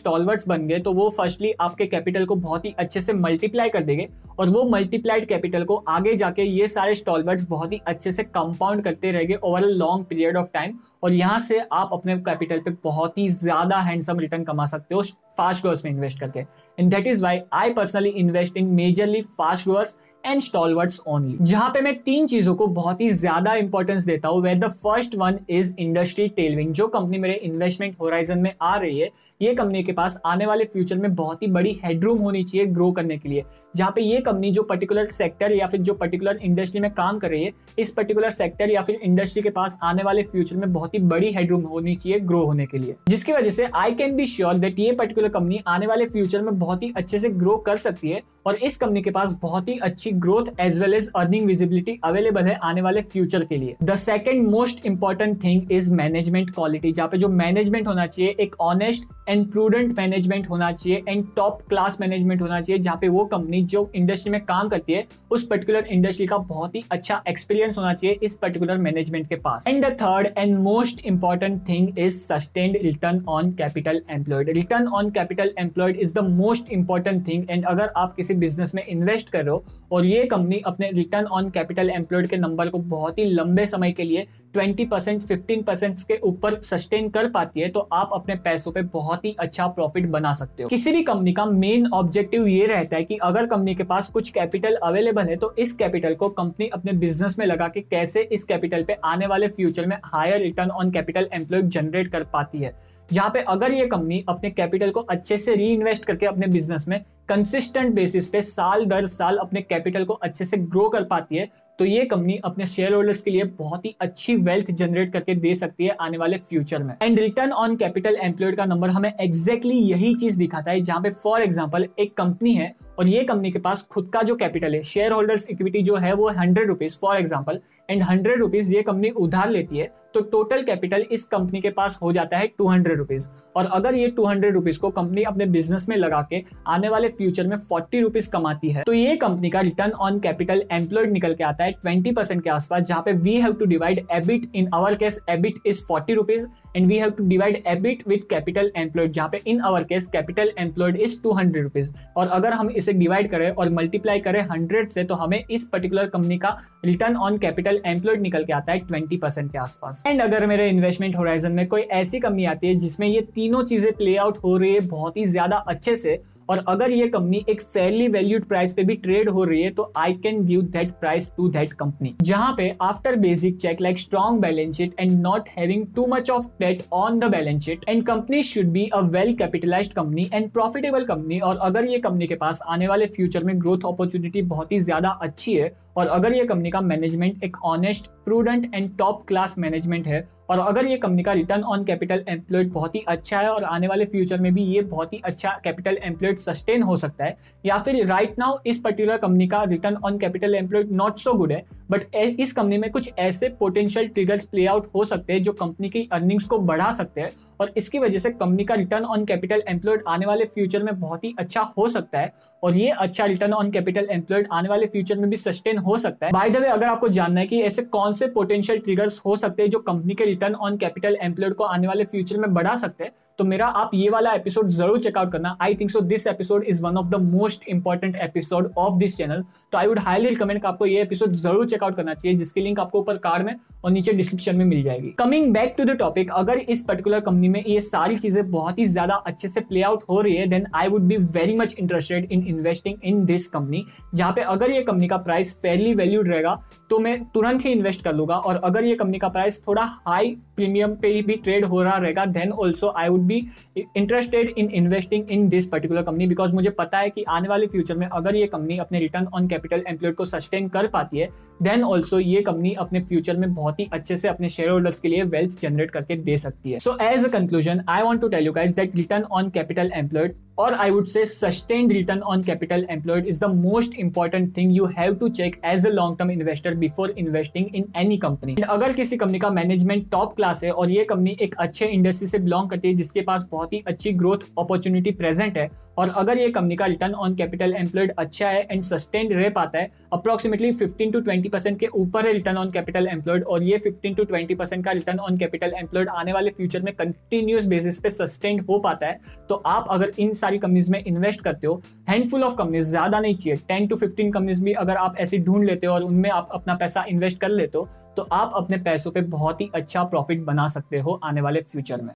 बन 0.48 0.66
गए 0.68 0.78
तो 0.78 0.92
वो 0.92 1.08
फर्स्टली 1.10 1.52
आपके 1.60 1.86
कैपिटल 1.86 2.24
को 2.26 2.34
बहुत 2.36 2.64
ही 2.64 2.74
अच्छे 2.78 3.00
से 3.00 3.12
मल्टीप्लाई 3.14 3.68
कर 3.68 3.82
देंगे. 3.82 3.93
despegue 3.96 4.10
और 4.38 4.48
वो 4.48 4.62
मल्टीप्लाइड 4.68 5.26
कैपिटल 5.28 5.64
को 5.64 5.82
आगे 5.88 6.14
जाके 6.16 6.42
ये 6.42 6.68
सारे 6.68 6.94
स्टॉलवर्ड्स 6.94 7.48
बहुत 7.48 7.72
ही 7.72 7.80
अच्छे 7.86 8.12
से 8.12 8.22
कंपाउंड 8.24 8.82
करते 8.84 9.12
रहेंगे 9.12 9.34
over 9.34 9.62
a 9.62 9.66
long 9.66 10.04
period 10.06 10.36
of 10.36 10.48
time 10.54 10.78
और 11.02 11.12
यहाँ 11.12 11.40
से 11.40 11.58
आप 11.72 11.90
अपने 11.92 12.16
कैपिटल 12.20 12.60
पे 12.60 12.70
बहुत 12.84 13.18
ही 13.18 13.28
ज़्यादा 13.32 13.80
हैंडसम 13.80 14.18
रिटर्न 14.20 14.44
कमा 14.44 14.66
सकते 14.66 14.94
हो 14.94 15.02
फास्ट 15.36 15.62
ग्रोअर्स 15.62 15.84
में 15.84 15.90
इन्वेस्ट 15.90 16.20
करके। 16.20 16.40
And 16.78 16.90
that 16.90 17.06
is 17.06 17.22
why 17.24 17.40
I 17.52 17.72
personally 17.74 18.10
invest 18.10 18.56
in 18.56 18.66
majorly 18.74 19.22
fast 19.38 19.64
growers 19.64 19.96
and 20.24 20.40
stalwarts 20.42 21.00
only 21.08 21.36
जहाँ 21.40 21.68
पे 21.70 21.80
मैं 21.80 21.94
तीन 22.02 22.26
चीज़ों 22.26 22.54
को 22.54 22.66
बहुत 22.66 23.00
ही 23.00 23.08
ज़्यादा 23.12 23.54
इंपॉर्टेंस 23.54 24.04
देता 24.04 24.28
हूँ 24.28 24.42
where 24.42 24.58
the 24.58 24.68
first 24.72 25.14
one 25.18 25.38
is 25.50 25.74
industry 25.78 26.28
tailwind 26.28 26.72
जो 26.74 26.86
कंपनी 26.88 27.18
मेरे 27.18 27.34
इन्वेस्टमेंट 27.34 27.96
होराइजन 28.00 28.38
में 28.38 28.52
आ 28.62 28.74
रही 28.76 28.98
है, 28.98 29.10
ये 29.40 29.54
कंपनी 29.54 29.82
के 29.84 29.92
पास 29.92 30.20
आने 30.26 30.46
वाले 30.46 30.64
फ्यूचर 30.64 30.98
में 30.98 31.14
बहुत 31.14 31.42
ही 31.42 31.46
बड़ी 31.48 31.78
हेडरूम 31.84 32.18
होनी 32.18 32.42
चाहिए 32.44 32.66
ग्रो 32.68 32.90
करने 32.92 33.18
के 33.18 33.28
लिए। 33.28 33.44
जहाँ 33.76 33.92
पे 33.96 34.02
ये 34.02 34.20
कंपनी 34.24 34.50
जो 34.50 34.62
पर्टिकुलर 34.62 35.08
सेक्टर 35.12 35.52
या 35.52 35.66
फिर 35.66 35.80
जो 35.80 35.94
पर्टिकुलर 35.94 36.38
इंडस्ट्री 36.42 36.80
में 36.80 36.90
काम 36.92 37.18
कर 37.18 37.30
रही 37.30 37.44
है, 37.44 37.52
इस 37.78 37.92
पर्टिकुलर 37.92 38.30
सेक्टर 38.30 38.70
या 38.70 38.82
फिर 38.82 39.00
इंडस्ट्री 39.04 39.42
के 39.42 39.50
पास 39.50 39.78
आने 39.82 40.02
वाले 40.02 40.22
फ्यूचर 40.24 40.56
में 40.56 40.72
बहुत 40.72 40.94
ही 40.94 40.98
बड़ी 41.04 41.32
हेडरूम 41.32 41.62
होनी 41.64 41.94
चाहिए 41.96 42.20
ग्रो 42.20 42.44
होने 42.46 42.66
के 42.66 42.78
लिए। 42.78 42.94
जिसकी 43.08 43.32
वजह 43.32 43.50
से 43.50 43.68
I 43.74 43.94
can 43.94 44.16
be 44.16 44.26
sure 44.26 44.54
that 44.54 44.78
ये 44.78 44.92
पर्टिकुलर 44.92 45.28
कंपनी 45.28 45.60
आने 45.66 45.86
वाले 45.86 46.06
फ्यूचर 46.06 46.42
में 46.42 46.58
बहुत 46.58 46.82
ही 46.82 46.92
अच्छे 46.96 47.18
से 47.18 47.28
ग्रो 47.30 47.56
कर 47.66 47.76
सकती 47.76 48.10
है 48.10 48.22
और 48.46 48.56
इस 48.56 48.76
कंपनी 48.76 49.02
के 49.02 49.10
पास 49.10 49.38
बहुत 49.42 49.68
ही 49.68 49.78
अच्छी 49.82 50.10
growth 50.12 50.46
as 50.60 50.80
well 50.80 50.94
as 50.94 51.10
earning 51.16 51.46
visibility 51.46 51.98
available 52.04 52.42
है 52.42 52.54
आने 52.62 52.82
वाले 52.82 53.00
फ्यूचर 53.02 53.44
के 53.44 53.56
लिए। 53.56 53.76
The 53.82 53.94
second 53.96 54.46
most 54.48 54.84
important 54.86 55.42
thing 55.44 55.72
is 55.72 55.94
management 55.94 56.50
quality 56.50 56.92
जहाँ 56.92 57.08
पे 57.08 57.18
जो 57.18 57.28
मैनेजमेंट 57.28 57.88
होना 57.88 58.06
चाहिए, 58.06 58.34
एक 58.40 58.54
ऑनेस्ट 58.60 59.04
एंड 59.28 59.50
प्रूडेंट 59.52 59.96
मैनेजमेंट 59.98 60.48
होना 60.50 60.70
चाहिए 60.72 61.02
एंड 61.08 61.24
टॉप 61.36 61.62
क्लास 61.68 61.96
मैनेजमेंट 62.00 62.42
होना 62.42 62.60
चाहिए, 62.60 62.82
जहाँ 62.82 62.98
पे 63.00 63.08
वो 63.08 63.24
कंपनी 63.26 63.62
जो 63.64 63.90
इंडस्ट्री 63.94 64.13
में 64.30 64.40
काम 64.44 64.68
करती 64.68 64.92
है, 64.92 65.04
उस 65.30 65.46
पर्टिकुलर 65.46 65.86
इंडस्ट्री 65.86 66.26
का 66.26 66.38
बहुत 66.38 66.74
ही 66.74 66.84
अच्छा 66.90 67.22
एक्सपीरियंस 67.28 67.78
होना 67.78 67.92
चाहिए 67.94 68.18
इस 68.22 68.36
पर्टिकुलर 68.36 68.78
मैनेजमेंट 68.78 69.28
के 69.28 69.36
पास। 69.36 69.64
And 69.68 69.84
the 69.84 69.90
third 70.02 70.28
and 70.38 70.56
most 70.58 71.04
important 71.06 71.60
thing 71.68 71.98
is 71.98 72.18
sustained 72.18 72.78
return 72.82 73.24
on 73.28 73.52
capital 73.52 74.02
employed 74.10 74.50
return 74.50 74.88
on 74.88 75.10
capital 75.10 75.52
employed 75.58 75.96
is 75.96 76.14
the 76.14 76.24
most 76.30 76.70
important 76.72 77.26
thing 77.28 77.50
and 77.50 77.64
अगर 77.64 77.92
आप 77.96 78.14
किसी 78.16 78.34
बिज़नेस 78.34 78.74
में 78.74 78.84
इन्वेस्ट 78.84 79.30
कर 79.30 79.44
रहे 79.44 79.50
हो, 79.50 79.64
और 79.92 80.04
ये 80.04 80.24
कंपनी 80.24 80.62
अपने 80.66 80.90
रिटर्न 80.90 81.26
ऑन 81.26 81.50
कैपिटल 81.50 81.90
एम्प्लॉयड 81.90 82.28
के 82.28 82.36
नंबर 82.36 82.68
को 82.68 82.78
बहुत 82.78 83.18
ही 83.18 83.24
लंबे 83.24 83.66
समय 83.66 83.92
के 83.92 84.04
लिए 84.04 84.26
20 84.56 84.86
परसेंट 84.86 85.22
फिफ्टीन 85.22 85.62
परसेंट 85.62 85.98
के 85.98 86.18
ऊपर 86.22 86.60
सस्टेन 86.62 87.08
कर 87.08 87.28
पाती 87.30 87.60
है 87.60 87.68
तो 87.68 87.80
आप 87.92 88.10
अपने 88.12 88.34
पैसों 88.34 88.72
पे 88.72 88.82
बहुत 88.92 89.24
ही 89.24 89.34
अच्छा 89.38 89.66
प्रॉफिट 89.66 90.06
बना 90.08 90.32
सकते 90.32 90.62
हो। 90.62 90.68
किसी 90.68 90.92
भी 90.92 91.02
कंपनी 91.02 91.32
का 91.32 91.44
मेन 91.46 91.86
ऑब्जेक्टिव 91.86 92.46
ये 92.46 92.66
रहता 92.66 92.96
है 92.96 93.04
कि 93.04 93.16
अगर 93.22 93.46
कंपनी 93.46 93.74
के 93.74 93.84
पास 93.84 94.03
कुछ 94.10 94.30
कैपिटल 94.30 94.74
अवेलेबल 94.74 95.24
है 95.24 95.36
तो 95.36 95.54
इस 95.58 95.72
कैपिटल 95.72 96.14
को 96.14 96.28
कंपनी 96.28 96.68
अपने 96.68 96.92
बिज़नेस 96.92 97.38
में 97.38 97.46
लगा 97.46 97.68
के 97.68 97.80
कैसे 97.80 98.22
इस 98.22 98.44
कैपिटल 98.44 98.84
पे 98.84 98.96
आने 99.04 99.26
वाले 99.26 99.48
फ्यूचर 99.48 99.86
में 99.86 99.96
higher 100.04 100.40
return 100.40 100.70
on 100.70 100.90
capital 100.90 101.28
employ 101.32 101.62
generate 101.62 102.10
कर 102.12 102.24
पाती 102.24 102.58
है। 102.58 102.74
जहाँ 103.12 103.30
पे 103.30 103.40
अगर 103.48 103.72
ये 103.72 103.86
कंपनी 103.86 104.24
अपने 104.28 104.50
कैपिटल 104.50 104.90
को 104.90 105.00
अच्छे 105.00 105.38
से 105.38 105.54
री 105.54 105.76
करके 106.06 106.26
अपने 106.26 106.46
बिज़नेस 106.46 106.88
में 106.88 107.04
कंसिस्टेंट 107.28 107.94
बेसिस 107.94 108.28
पे 108.28 108.40
साल 108.42 108.84
दर 108.86 109.06
साल 109.06 109.36
अपने 109.36 109.60
कैपिटल 109.62 110.04
को 110.04 110.14
अच्छे 110.14 110.44
से 110.44 110.56
ग्रो 110.56 110.88
कर 110.88 111.04
पाती 111.04 111.36
है 111.36 111.48
तो 111.78 111.84
ये 111.84 112.04
कंपनी 112.04 112.36
अपने 112.44 112.66
शेयर 112.66 112.92
होल्डर्स 112.94 113.20
के 113.22 113.30
लिए 113.30 113.44
बहुत 113.58 113.84
ही 113.84 113.94
अच्छी 114.00 114.34
वेल्थ 114.38 114.70
जनरेट 114.70 115.12
करके 115.12 115.34
दे 115.34 115.54
सकती 115.54 115.86
है 115.86 115.96
आने 116.00 116.18
वाले 116.18 116.36
फ्यूचर 116.40 116.82
में। 116.82 116.94
And 117.02 117.18
return 117.18 117.52
on 117.52 117.74
capital 117.76 118.16
employed 118.22 118.56
का 118.56 118.64
नंबर 118.64 118.90
हमें 118.90 119.08
एग्जैक्टली 119.10 119.74
exactly 119.74 119.90
यही 119.90 120.14
चीज़ 120.14 120.38
दिखाता 120.38 120.70
है, 120.70 120.80
जहाँ 120.80 121.00
पे 121.02 121.10
फॉर 121.12 121.42
एग्ज़ाम्पल 121.42 121.86
एक 121.98 122.16
कंपनी 122.16 122.54
है 122.54 122.74
और 122.98 123.06
ये 123.06 123.22
कंपनी 123.24 123.50
के 123.50 123.58
पास 123.58 123.82
खुद 123.92 124.10
का 124.12 124.22
जो 124.22 124.34
कैपिटल 124.34 124.74
है 124.74 124.82
शेयर 124.82 125.12
होल्डर्स 125.12 125.48
इक्विटी 125.50 125.82
जो 125.82 125.96
है 125.96 126.12
वो 126.14 126.28
hundred 126.30 126.68
rupees 126.68 126.96
for 126.98 127.16
example 127.16 127.60
and 127.90 128.02
hundred 128.02 128.40
rupees 128.40 128.72
ये 128.74 128.82
कंपनी 128.82 129.10
उधार 129.18 129.50
लेती 129.50 129.78
है 129.78 129.90
तो 130.14 130.20
टोटल 130.28 130.62
कैपिटल 130.62 131.06
इस 131.10 131.24
कंपनी 131.26 131.60
के 131.60 131.70
पास 131.70 131.98
हो 132.02 132.12
जाता 132.12 132.38
है 132.38 132.46
टू 132.58 132.68
हंड्रेड 132.68 132.98
रुपीज़ 132.98 133.28
और 133.56 133.66
अगर 133.72 133.94
ये 133.94 134.08
टू 134.10 134.26
हंड्रेड 134.26 134.54
रुपीज़ 134.54 134.78
को 134.78 134.90
कंपनी 134.92 135.22
अपने 135.24 135.46
बिज़नेस 135.48 135.88
में 135.88 135.96
लगा 135.96 136.26
के 136.30 136.42
आने 136.68 136.88
वाले 136.88 137.08
फ्यूचर 137.16 137.46
में 137.46 137.56
फोर्टी 137.58 138.00
रुपीज़ 138.00 138.30
कमाती 138.30 138.70
है। 138.70 138.82
तो 138.82 138.92
ये 138.92 139.16
कंपनी 139.16 139.50
का 139.50 139.60
रिटर्न 139.60 139.90
ऑन 139.92 140.18
कैपिटल 140.20 140.62
एम्प्लॉयड 140.72 141.12
निकल 141.12 141.34
के 141.34 141.44
आता 141.44 141.64
है 141.64 141.72
ट्वेंटी 141.72 142.12
परसेंट 142.12 142.42
के 142.44 142.50
आसपास, 142.50 142.82
जहाँ 142.82 143.02
पे 143.02 143.12
we 143.14 143.36
have 143.40 143.52
to 143.52 143.64
divide 143.66 144.06
EBIT 144.12 144.50
in 144.54 144.68
our 144.74 144.94
case 144.94 145.20
EBIT 145.30 145.66
is 145.66 145.84
forty 145.86 146.14
rupees 146.14 146.46
and 146.76 146.86
we 146.86 146.98
have 146.98 147.10
to 147.10 147.24
divide 147.28 147.62
EBIT 147.66 148.02
with 148.08 148.26
capital 148.30 148.70
employed 148.76 149.12
जहाँ 149.12 149.28
पे 149.28 149.40
in 149.46 149.60
our 149.62 149.84
case 149.84 150.06
capital 150.12 150.52
employed 150.58 150.96
is 150.96 151.20
two 151.22 151.32
hundred 151.32 151.62
rupees 151.62 151.92
और 152.16 152.28
अगर 152.28 152.52
हम 152.52 152.70
इसे 152.72 152.92
डिवाइड 152.94 153.30
करें 153.30 153.50
और 153.50 153.70
multiply 153.72 154.20
करें 154.20 154.40
hundred 154.50 154.88
से 154.88 155.04
तो 155.04 155.14
हमें 155.14 155.38
इस 155.40 155.68
पर्टिकुलर 155.72 156.06
कंपनी 156.08 156.38
का 156.38 156.56
रिटर्न 156.84 157.16
ऑन 157.18 157.38
कैपिटल 157.38 157.80
एम्प्लॉयड 157.86 158.20
निकल 158.22 158.44
के 158.44 158.52
आता 158.52 158.72
है 158.72 158.78
ट्वेंटी 158.80 159.16
परसेंट 159.16 159.50
के 159.52 159.58
आसपास। 159.58 160.02
एंड 160.06 160.22
अगर 160.22 160.46
मेरे 160.46 160.68
इन्वेस्टमेंट 160.68 161.16
होराइजन 161.16 161.52
में 161.52 161.66
कोई 161.68 161.82
ऐसी 161.94 162.20
कंपनी 162.20 162.44
आती 162.46 162.66
है 162.66 162.74
जिसमें 162.76 163.06
ये 163.08 163.20
तीनों 163.34 163.62
चीज़ें 163.64 163.92
प्ले 163.94 164.16
आउट 164.16 164.38
हो 164.44 164.56
रही 164.56 164.72
है 164.74 164.80
बहुत 164.88 165.16
ही 165.16 165.24
ज़्यादा 165.26 165.56
अच्छे 165.68 165.96
से 165.96 166.22
और 166.48 166.64
अगर 166.68 166.90
ये 166.90 167.08
कंपनी 167.08 167.44
एक 167.48 167.62
फेयरली 167.62 168.08
वैल्यूड 168.08 168.44
प्राइस 168.44 168.74
पे 168.74 168.82
भी 168.84 168.96
ट्रेड 168.96 169.28
हो 169.28 169.44
रही 169.44 169.62
है 169.62 169.70
तो 169.70 169.92
I 169.96 170.12
can 170.22 170.44
give 170.46 170.62
that 170.62 170.90
price 170.90 171.32
to 171.36 171.48
that 171.48 171.72
company 171.72 172.14
जहाँ 172.22 172.54
पे 172.56 172.74
after 172.82 173.16
basic 173.16 173.56
check 173.56 173.80
like 173.80 173.98
strong 173.98 174.40
balance 174.40 174.76
sheet 174.76 174.94
and 175.00 175.12
not 175.20 175.48
having 175.48 175.86
too 175.96 176.06
much 176.06 176.30
of 176.30 176.46
debt 176.60 176.82
on 176.92 177.18
the 177.18 177.24
balance 177.24 177.64
sheet 177.64 177.84
and 177.88 178.06
company 178.06 178.42
should 178.42 178.66
be 178.66 178.86
a 178.94 179.00
well 179.00 179.32
capitalise 179.34 179.92
company 179.92 180.30
and 180.34 180.50
profitable 180.50 181.04
company 181.04 181.38
और 181.40 181.56
अगर 181.62 181.84
ये 181.84 181.98
company 181.98 182.26
के 182.26 182.34
पास 182.34 182.60
आने 182.68 182.88
वाले 182.88 183.06
future 183.06 183.44
में 183.44 183.60
growth 183.60 183.86
opportunity 183.86 184.42
बहुत 184.42 184.72
ही 184.72 184.80
ज़्यादा 184.80 185.08
अच्छी 185.22 185.54
है, 185.54 185.72
और 185.96 186.06
अगर 186.06 186.32
ये 186.32 186.44
कंपनी 186.44 186.70
का 186.70 186.80
मैनेजमेंट 186.80 187.44
एक 187.44 187.56
honest 187.64 188.06
prudent 188.24 188.74
and 188.74 188.96
top 188.98 189.24
class 189.28 189.54
management 189.58 190.06
है 190.06 190.28
और 190.50 190.58
अगर 190.58 190.86
ये 190.86 190.96
कंपनी 190.96 191.22
का 191.22 191.32
रिटर्न 191.32 191.62
ऑन 191.62 191.84
कैपिटल 191.84 192.24
एम्प्लॉयड 192.28 192.72
बहुत 192.72 192.94
ही 192.94 193.04
अच्छा 193.08 193.40
है 193.40 193.48
और 193.48 193.64
आने 193.64 193.86
वाले 193.86 194.04
फ्यूचर 194.04 194.40
में 194.40 194.54
भी 194.54 194.62
ये 194.62 194.82
बहुत 194.82 195.12
ही 195.12 195.20
अच्छा 195.24 195.60
कैपिटल 195.64 195.98
एम्प्लॉयड 196.02 196.38
सस्टेन 196.38 196.82
हो 196.82 196.96
सकता 196.96 197.24
है, 197.24 197.36
या 197.66 197.78
फिर 197.78 198.06
राइट 198.06 198.38
नाउ 198.38 198.58
इस 198.66 198.78
पर्टिकुलर 198.78 199.16
कंपनी 199.16 199.48
का 199.48 199.62
return 199.62 199.96
on 199.96 200.18
capital 200.18 200.54
employed 200.54 200.92
not 200.92 201.18
so 201.18 201.32
good 201.32 201.52
है 201.52 201.64
बट 201.90 202.14
इस 202.14 202.52
कंपनी 202.52 202.78
में 202.78 202.90
कुछ 202.90 203.12
ऐसे 203.18 203.48
पोटेंशियल 203.48 204.08
ट्रिगर्स 204.08 204.46
प्ले 204.46 204.66
आउट 204.66 204.88
हो 204.94 205.04
सकते 205.04 205.32
हैं 205.32 205.42
जो 205.42 205.52
कंपनी 205.52 205.88
की 205.88 206.08
अर्निंग्स 206.12 206.44
को 206.44 206.58
बढ़ा 206.58 206.92
सकते 206.92 207.20
हैं 207.20 207.30
और 207.60 207.72
इसकी 207.76 207.98
वजह 207.98 208.18
से 208.18 208.30
कंपनी 208.30 208.64
का 208.64 208.74
रिटर्न 208.74 209.04
ऑन 209.04 209.24
कैपिटल 209.24 209.62
एम्प्लॉयड 209.68 210.02
आने 210.08 210.26
वाले 210.26 210.44
फ्यूचर 210.44 210.82
में 210.82 211.00
बहुत 211.00 211.24
ही 211.24 211.34
अच्छा 211.38 211.60
हो 211.78 211.88
सकता 211.88 212.18
है 212.18 212.32
और 212.62 212.76
ये 212.76 212.88
अच्छा 212.88 213.24
रिटर्न 213.24 213.52
ऑन 213.52 213.70
कैपिटल 213.70 214.08
एम्प्लॉयड 214.10 214.48
आने 214.52 214.68
वाले 214.68 214.86
फ्यूचर 214.86 215.18
में 215.18 215.30
भी 215.30 215.36
सस्टेन 215.36 215.78
हो 215.78 215.96
सकता 215.96 216.26
है। 216.26 216.32
बाय 216.32 216.50
द 216.50 216.56
वे 216.56 216.68
अगर 216.68 216.86
आपको 216.86 217.08
जानना 217.08 217.40
है 217.40 217.46
कि 217.46 217.62
ऐसे 217.62 217.82
कौन 217.82 218.12
से 218.12 218.26
पोटेंशियल 218.26 218.78
ट्रिगर्स 218.78 219.22
हो 219.26 219.36
सकते 219.36 219.62
हैं 219.62 219.70
जो 219.70 219.78
कंपनी 219.78 220.14
के 220.14 220.24
रिटर्न 220.34 220.54
ऑन 220.56 220.76
कैपिटल 220.76 221.16
एम्प्लॉयड 221.22 221.54
को 221.54 221.64
आने 221.66 221.86
वाले 221.86 222.04
फ्यूचर 222.06 222.40
में 222.40 222.52
बढ़ा 222.54 222.74
सकते 222.76 223.04
हैं 223.04 223.12
तो 223.38 223.44
मेरा 223.44 223.66
आप 223.66 223.90
ये 223.94 224.08
वाला 224.10 224.32
एपिसोड 224.34 224.68
ज़रूर 224.70 225.00
चेकआउट 225.02 225.32
करना। 225.32 225.56
I 225.62 225.74
think 225.74 225.90
so 225.90 226.00
this 226.02 226.26
episode 226.26 226.64
is 226.68 226.82
one 226.82 226.96
of 226.96 227.08
the 227.08 227.20
most 227.22 227.68
important 227.68 228.16
episode 228.22 228.72
of 228.78 228.98
this 228.98 229.16
channel 229.16 229.42
तो 229.72 229.78
आई 229.78 229.86
वुड 229.86 229.98
हाईली 230.00 230.28
रिकमेंड 230.28 230.64
आपको 230.64 230.86
ये 230.86 231.02
एपिसोड 231.02 231.32
ज़रूर 231.34 231.68
चेकआउट 231.68 231.96
करना 231.96 232.14
चाहिए, 232.14 232.36
जिसकी 232.36 232.60
लिंक 232.60 232.80
आपको 232.80 233.00
ऊपर 233.00 233.16
कार्ड 233.18 233.46
में 233.46 233.54
और 233.84 233.90
नीचे 233.90 234.12
डिस्क्रिप्शन 234.12 234.56
में 234.56 234.64
मिल 234.64 234.82
जाएगी। 234.82 235.14
Coming 235.18 235.52
back 235.54 235.74
to 235.78 235.84
the 235.84 235.96
topic 235.98 236.30
अगर 236.34 236.58
इस 236.58 236.84
पर्टिकुलर 236.84 237.20
कंपनी 237.20 237.48
में 237.48 237.62
ये 237.64 237.80
सारी 237.82 238.16
चीज़ें 238.16 238.50
बहुत 238.50 238.78
ही 238.78 238.86
ज़्यादा 238.86 239.14
अच्छे 239.26 239.48
से 239.48 239.60
प्ले 239.62 239.82
आउट 239.82 240.04
हो 240.10 240.20
रही 240.20 240.36
है 240.36 240.46
then 240.46 240.66
I 240.74 240.88
would 240.88 241.02
be 241.04 241.16
very 241.16 241.56
much 241.56 241.74
interested 241.78 242.32
in 242.32 242.46
investing 242.48 243.04
in 243.04 243.24
this 243.24 243.48
company 243.48 243.84
जहाँ 244.14 244.32
पे 244.32 244.40
अगर 244.54 244.70
ये 244.70 244.82
कंपनी 244.82 245.08
का 245.08 245.16
प्राइस 245.18 245.58
फेयरली 245.62 245.94
वैल्यूड 245.94 246.28
रहेगा 246.28 246.58
तो 246.90 246.98
मैं 246.98 247.14
तुरंत 247.34 247.64
ही 247.64 247.70
इन्वेस्ट 247.72 248.02
कर 248.04 248.14
लूँगा, 248.14 248.36
और 248.36 248.60
अगर 248.64 248.84
ये 248.84 248.94
कंपनी 248.96 249.18
का 249.18 249.28
प्राइस 249.28 249.62
थोड़ा 249.66 249.82
हाई 250.06 250.23
प्रीमियम 250.56 250.94
पे 250.94 251.10
भी 251.22 251.34
ट्रेड 251.34 251.64
हो 251.64 251.82
रहा 251.82 251.96
रहेगा 251.96 252.24
then 252.26 252.52
also 252.52 252.92
I 252.96 253.08
would 253.08 253.22
be 253.26 253.36
interested 253.76 254.52
in 254.58 254.70
investing 254.74 255.30
in 255.30 255.48
this 255.48 255.66
particular 255.68 256.02
company 256.02 256.26
because 256.26 256.54
मुझे 256.54 256.70
पता 256.70 256.98
है 256.98 257.10
कि 257.10 257.24
आने 257.28 257.48
वाले 257.48 257.66
फ्यूचर 257.66 257.96
में 257.96 258.06
अगर 258.06 258.36
ये 258.36 258.46
कंपनी 258.46 258.78
अपने 258.78 258.98
रिटर्न 258.98 259.26
ऑन 259.34 259.48
कैपिटल 259.48 259.84
एम्प्लॉयड 259.88 260.14
को 260.14 260.24
सस्टेन 260.24 260.68
कर 260.68 260.86
पाती 260.86 261.18
है 261.18 261.28
देन 261.62 261.82
ऑल्सो 261.82 262.18
ये 262.18 262.42
कंपनी 262.42 262.72
अपने 262.78 263.00
फ्यूचर 263.00 263.36
में 263.36 263.52
बहुत 263.54 263.80
ही 263.80 263.88
अच्छे 263.92 264.16
से 264.16 264.28
अपने 264.28 264.48
शेयर 264.48 264.70
होल्डर्स 264.70 265.00
के 265.00 265.08
लिए 265.08 265.22
वेल्थ 265.36 265.60
जनरेट 265.60 265.90
करके 265.90 266.16
दे 266.16 266.38
सकती 266.38 266.72
है। 266.72 266.78
So 266.78 266.96
as 267.02 267.24
a 267.24 267.28
conclusion 267.28 267.84
I 267.88 268.02
want 268.02 268.20
to 268.20 268.28
tell 268.28 268.46
you 268.46 268.52
guys 268.52 268.74
that 268.76 268.96
return 268.96 269.22
on 269.22 269.50
capital 269.50 269.90
employed 269.94 270.36
I 270.56 270.88
would 270.92 271.08
say 271.08 271.24
sustained 271.24 271.90
return 271.90 272.22
on 272.22 272.44
capital 272.44 272.84
employed 272.88 273.26
is 273.26 273.40
the 273.40 273.48
most 273.48 273.94
important 273.96 274.54
thing 274.54 274.70
you 274.70 274.86
have 274.86 275.18
to 275.18 275.28
check 275.28 275.58
as 275.64 275.84
a 275.84 275.90
long 275.92 276.16
term 276.16 276.30
investor 276.30 276.76
before 276.76 277.08
investing 277.10 277.74
in 277.74 277.90
any 277.96 278.18
company. 278.18 278.54
And 278.54 278.64
अगर 278.70 278.92
किसी 278.92 279.16
company 279.16 279.38
का 279.38 279.50
management 279.50 280.10
top 280.10 280.36
class 280.36 280.62
है 280.64 280.70
और 280.70 280.90
ये 280.90 281.04
company 281.04 281.36
एक 281.42 281.54
अच्छे 281.60 281.86
industry 281.86 282.28
से 282.28 282.38
belong 282.38 282.70
करती 282.70 282.88
है, 282.88 282.94
जिसके 282.94 283.20
पास 283.20 283.48
बहुत 283.52 283.72
ही 283.72 283.82
अच्छी 283.86 284.12
ग्रोथ 284.12 284.44
अपॉर्चुनिटी 284.58 285.10
प्रेजेंट 285.12 285.56
है, 285.58 285.68
और 285.98 286.08
अगर 286.08 286.38
ये 286.38 286.50
कंपनी 286.50 286.76
का 286.76 286.86
रिटर्न 286.86 287.14
ऑन 287.14 287.34
कैपिटल 287.36 287.74
एम्प्लॉयड 287.78 288.12
अच्छा 288.18 288.48
है 288.48 288.66
एंड 288.70 288.82
सस्टेन 288.82 289.32
रह 289.32 289.48
पाता 289.56 289.78
है 289.78 289.90
अप्रोक्सीमेटली 290.12 290.72
15 290.74 291.12
टू 291.12 291.20
20 291.22 291.50
परसेंट 291.52 291.78
के 291.80 291.86
ऊपर 292.02 292.26
है 292.26 292.32
रिटर्न 292.32 292.56
ऑन 292.58 292.70
कैपिटल 292.70 293.06
एम्प्लॉयड 293.12 293.44
और 293.44 293.62
ये 293.62 293.78
15 293.86 294.16
टू 294.16 294.24
20 294.36 294.56
परसेंट 294.58 294.84
का 294.84 294.92
रिटर्न 294.92 295.18
ऑन 295.18 295.36
कैपिटल 295.38 295.74
एम्प्लॉयड 295.78 296.08
आने 296.08 296.32
वाले 296.32 296.50
फ्यूचर 296.56 296.82
में 296.82 296.94
कंटिन्यूस 296.94 297.66
बेसिस 297.74 298.00
पे 298.00 298.10
सस्टेन्ड 298.10 298.64
हो 298.70 298.78
पाता 298.78 299.06
है 299.06 299.20
तो 299.48 299.62
आप 299.66 299.86
अगर 299.90 300.12
इन 300.18 300.34
सारी 300.44 300.58
कंपनीज़ 300.58 300.90
में 300.92 301.02
इन्वेस्ट 301.04 301.44
करते 301.44 301.66
हो 301.66 301.80
हैंडफुल 302.08 302.44
ऑफ़ 302.44 302.56
कंपनीज़ 302.58 302.88
ज़्यादा 302.88 303.20
नहीं 303.20 303.36
चाहिए 303.36 303.60
टेन 303.68 303.86
टू 303.88 303.96
फिफ्टीन 303.96 304.32
कंपनीज़ 304.32 304.64
भी 304.64 304.72
अगर 304.84 304.96
आप 304.98 305.16
ऐसी 305.20 305.38
ढूंढ 305.44 305.64
लेते 305.64 305.86
हो 305.86 305.92
और 305.94 306.02
उनमें 306.02 306.30
आप 306.32 306.48
अपना 306.54 306.74
पैसा 306.76 307.04
इन्वेस्ट 307.08 307.40
कर 307.40 307.48
लेते 307.50 307.78
हो 307.78 307.88
तो 308.16 308.22
आप 308.32 308.52
अपने 308.56 308.76
पैसों 308.84 309.10
पर 309.10 309.24
बहुत 309.30 309.60
ही 309.60 309.70
अच्छा 309.74 310.04
प्रॉफिट 310.06 310.44
बना 310.44 310.66
सकते 310.68 310.98
हो 310.98 311.20
आने 311.24 311.40
वाले 311.40 311.60
फ्यूचर 311.62 312.00
में। 312.00 312.12